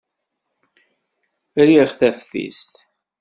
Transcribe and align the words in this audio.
Riɣ 1.65 1.89
taftist. 1.99 2.73